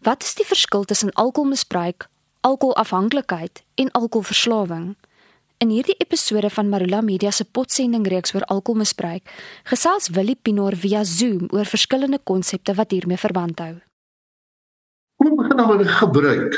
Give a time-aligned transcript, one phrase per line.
[0.00, 2.08] Wat is die verskil tussen alkoholmisbruik,
[2.40, 4.94] alkoholafhanklikheid en alkoholverslawing?
[5.60, 9.28] In hierdie episode van Marula Media se potsending reeks oor alkoholmisbruik,
[9.68, 13.74] gesels Willie Pinaar via Zoom oor verskillende konsepte wat hiermee verband hou.
[15.20, 16.56] Ons begin nou met gebruik.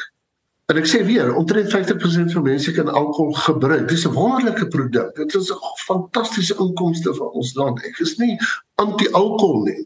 [0.71, 3.89] En ek sê weer, omtrent 50% van mense kan alkohol gebruik.
[3.91, 5.11] Dis 'n wonderlike produk.
[5.19, 7.83] Dit is 'n fantastiese inkomste vir ons land.
[7.83, 8.39] Ek is nie
[8.79, 9.83] anti-alkohol nie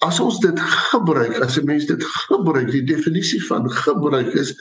[0.00, 0.60] as ons dit
[0.90, 4.54] gebruik, as 'n mens dit gebruik, die definisie van gebruik is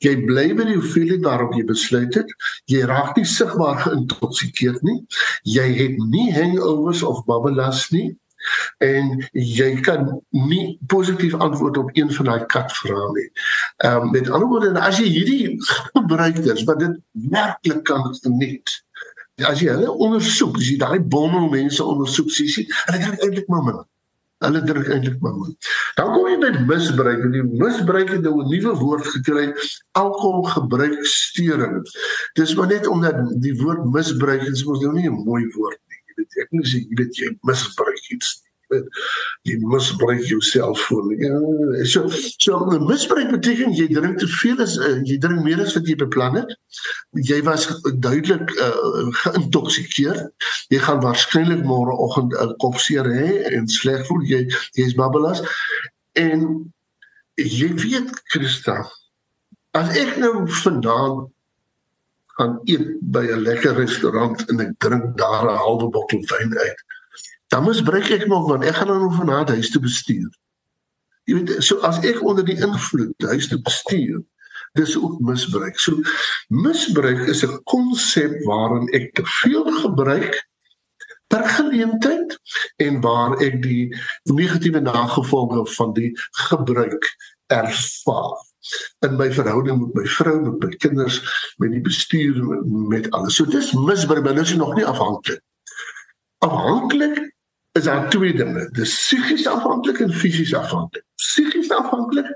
[0.00, 2.30] jy bly by die hoeveelheid waarop jy besluit het,
[2.72, 4.98] jy raak nie sigbaar geïntoksikeerd nie,
[5.44, 8.16] jy het nie hangovers of babbelas nie
[8.80, 13.28] en jy kan nie positief antwoord op een van daai kat vrae nie.
[13.84, 15.58] Ehm um, met ander woorde, as jy hierdie
[15.92, 18.80] gebruikers wat dit werklik kan geniet,
[19.44, 23.52] as jy hulle ondersoek, as jy daai bomme mense ondersoek, sien jy, hulle kan eintlik
[23.52, 23.84] maar min
[24.40, 25.52] Hulle druk eintlik maar mooi.
[25.98, 29.46] Dan kom jy by misbruik en die misbruik het nou 'n nuwe woord gekry,
[30.02, 31.82] alkoholgebruiksteuring.
[32.38, 36.00] Dis maar net omdat die woord misbruik is mos nou nie 'n mooi woord nie.
[36.06, 38.40] Jy weet ek moet sê jy weet jy misbruik iets.
[38.42, 38.49] Nie
[39.48, 41.08] jy misbruik jouself voor.
[41.20, 41.40] Ja,
[41.84, 45.88] so so misbruik beteken jy drink te veel as uh, jy drink meer as wat
[45.88, 46.54] jy beplan het.
[47.30, 50.22] Jy was duidelik uh, geïntoksikeer.
[50.70, 54.46] Jy gaan waarskynlik môreoggend 'n uh, kopseer hê en sleg voel jy
[54.78, 55.42] jy's babbelas
[56.18, 56.72] en
[57.36, 58.82] jy weet Christa
[59.78, 61.28] as ek nou vandaan
[62.38, 66.80] gaan eet by 'n lekker restaurant en ek drink daar 'n halwe bottel wyn uit
[67.50, 70.28] dan misbruik ek nog want ek gaan dan nou vanaand huis toe bestuur.
[71.26, 74.20] Jy weet, so as ek onder die invloed huis toe bestuur,
[74.78, 75.78] dis ook misbruik.
[75.82, 75.98] So
[76.48, 80.38] misbruik is 'n konsep waarin ek te veel gebruik
[81.26, 82.38] per geleentheid
[82.76, 86.10] en waar ek die negatiewe nagevolge van die
[86.48, 87.06] gebruik
[87.46, 88.38] ervaar
[89.06, 91.18] in my verhouding met my vrou, met my kinders,
[91.56, 92.38] met die bestuur
[92.88, 93.34] met alles.
[93.34, 95.42] So dis misbruik, maar dit is nog nie afhanklik.
[96.38, 97.34] Afhanklik
[97.72, 98.68] is daar twee dinge.
[98.72, 101.04] Dis psigies afhanklik en fisies afhanklik.
[101.14, 102.30] Psigies afhanklik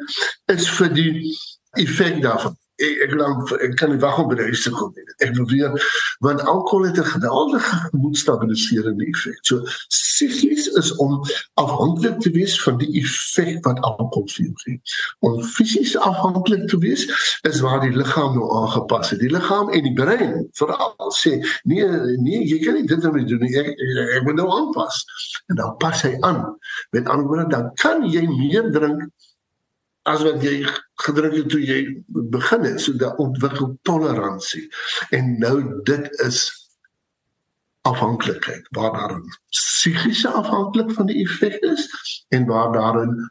[0.53, 1.15] is vir die
[1.81, 4.93] effek daarvan ek ek, lang, ek kan nie wag om by die huis te kom
[4.97, 5.05] nie.
[5.23, 5.75] Ek wil weer
[6.25, 9.39] want alkohol het 'n geweldige gemoedstabiliserende effek.
[9.43, 11.23] So psigies is om
[11.55, 14.81] afhanklik te wees van die effek wat alkohol vir jou gee.
[15.21, 17.07] Om fisies afhanklik te wees
[17.43, 19.21] is waar die liggaam nou aangepas het.
[19.21, 21.87] Die liggaam en die brein veral sê nee
[22.19, 23.55] nee jy kan nie dit nou doen nie.
[23.59, 23.71] Ek,
[24.17, 25.05] ek, moet nou aanpas.
[25.47, 26.59] En dan pas hy aan.
[26.91, 29.11] Met ander woorde dan kan jy meer drink
[30.05, 30.59] as wat jy
[31.05, 34.67] gedrink het toe jy begin het, so dat ontwikkel toleransie.
[35.17, 35.57] En nou
[35.89, 36.43] dit is
[37.85, 41.89] afhanklikheid waar daar 'n psigiese afhanklik van die effek is
[42.29, 43.31] en waar daar 'n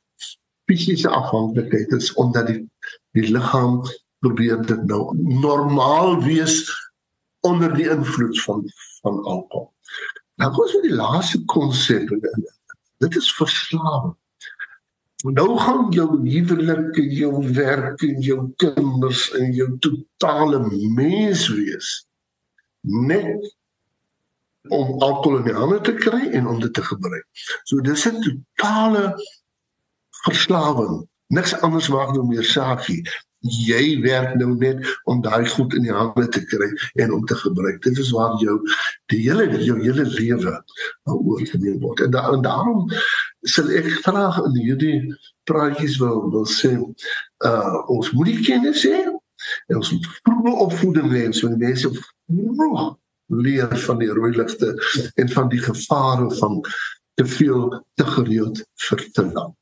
[0.65, 2.69] fisiese afhanklikheid is omdat die
[3.11, 3.81] die liggaam
[4.19, 6.71] probeer dit nou normaal wees
[7.39, 8.63] onder die invloed van
[9.01, 9.73] van alkohol.
[10.35, 12.09] Nou kom ons by die laaste konsep.
[12.97, 14.15] Dit is verslawing.
[15.23, 20.59] Nou gaan jou huwelik en jou werk en jou kinders en jou totale
[20.95, 21.91] mens wees
[22.81, 23.55] net
[24.67, 27.23] om alkohol in die hande te kry en om dit te gebruik.
[27.63, 29.15] So dis 'n totale
[30.27, 31.07] verslawing.
[31.27, 33.07] Niks anders maak nou meer saakie
[33.43, 36.69] jy werk nou net om daai goed in die hande te kry
[37.03, 37.81] en om te gebruik.
[37.83, 38.59] Dit is waar jou
[39.11, 40.53] die hele jou hele lewe
[41.05, 42.05] nou oorgeneem word.
[42.05, 42.87] En, da, en daarom
[43.43, 44.97] sal ek graag in hierdie
[45.49, 51.09] praatjies wil wil sê uh ons moet die kennis hê en ons moet vroeg opvoeding
[51.11, 52.93] hê so die mense vroeg
[53.27, 54.73] leer van die rooi ligte
[55.15, 56.61] en van die gevare van
[57.13, 59.55] te veel te gereeld vir te lank.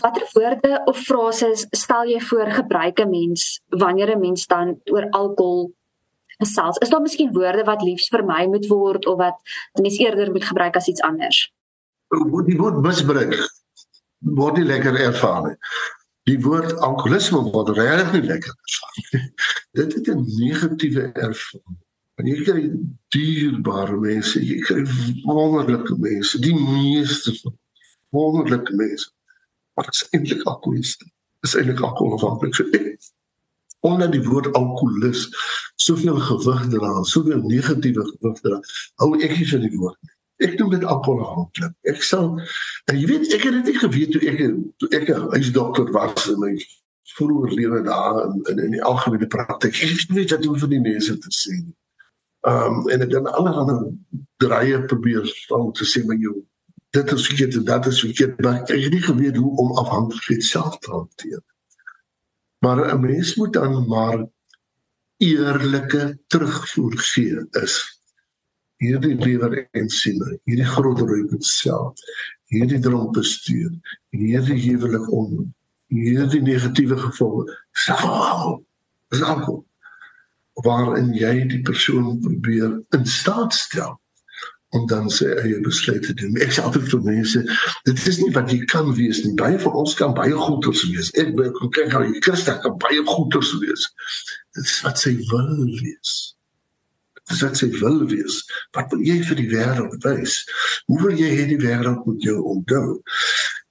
[0.00, 5.06] Watter woorde of frases stel jy voor gebruik 'n mens wanneer 'n mens dan oor
[5.10, 5.72] alkohol
[6.38, 6.78] gesels?
[6.78, 9.36] Is daar miskien woorde wat liefs vermy moet word of wat
[9.80, 11.52] mens eerder moet gebruik as iets anders?
[12.10, 13.36] Die woord misbruik
[14.36, 15.54] word nie lekker ervaar nie.
[16.28, 19.28] Die woord alkoholisme word regtig nie lekker ervaar.
[19.78, 21.78] Dit het 'n negatiewe ervaring.
[22.20, 22.66] En jy kry
[23.14, 24.84] dierbare mense, jy kry
[25.24, 27.32] wonderlike mense, die meeste
[28.10, 29.08] wonderlike mense
[29.74, 31.06] wat is eintlik alkoholiste
[31.46, 33.10] is eintlik alkoholafhanklik so ek
[33.86, 35.26] omdat die woord alkoholis
[35.80, 38.58] soveel gewig dra soveel negatiewe gewig dra
[39.02, 42.36] hou ek nie van die woord ek doen dit alkoholafhanklik ek sal
[42.90, 44.44] jy weet ek het dit nie geweet toe ek
[44.82, 46.54] toe ek 'n huisdokter was in my
[47.16, 49.74] vroeë lewe daar in, in in die algemene praktyk.
[49.74, 51.76] Ek weet nie wat om vir die mense te sê nie.
[52.48, 53.92] Um en ek dan allerlei
[54.40, 56.38] draaie probeer om te sê met jou
[56.96, 60.44] dit is verkeerd en dat is verkeerd maar ek het nie geweet hoe om afhanklikheid
[60.46, 61.42] self te hanteer.
[62.64, 64.26] Maar 'n mens moet dan maar
[65.20, 67.76] eerlike terugvoer gee is
[68.80, 71.98] hierdie lewer en siele, hierdie groot rooi self,
[72.50, 73.72] hierdie dronk bestuur,
[74.16, 75.50] hierdie huwelik on
[75.90, 77.56] hierdie negatiewe gevolge.
[79.10, 79.64] Is alkohol
[80.64, 83.96] waarin jy die persoon probeer in staat stel
[84.76, 86.36] om dan sy eie besluite te doen.
[86.44, 87.40] Ek sê altyd vir mense,
[87.88, 89.32] dit is nie wat jy kan wees nie.
[89.38, 91.10] Baie van ons kan baie goeders wees.
[91.18, 93.88] Ek wil kyk hoe jy Christus kan baie goeders wees.
[94.54, 96.14] Dit is wat sy wil wees.
[97.30, 98.40] Dit is wat sy wil wees.
[98.76, 100.40] Wat wil jy vir die wêreld wys?
[100.90, 102.96] Hoe wil jy hê die wêreld moet jou onthou?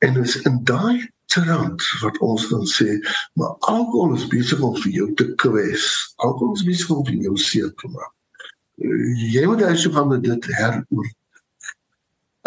[0.07, 2.95] En is in daai trant wat ons dan sê,
[3.37, 5.91] maar alkohol is besig om vir jou te kwes.
[6.23, 8.15] Alkohol is besig om vir jou seer te maak
[8.79, 11.09] jy moet hy so van dit heroor.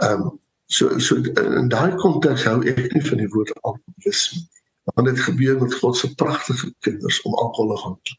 [0.02, 0.38] Ehm um,
[0.72, 4.40] so so in daai konteks hou ek nie van die woord alkoholisme
[4.88, 8.16] want dit gebeur met God se pragtige kinders om alkohol te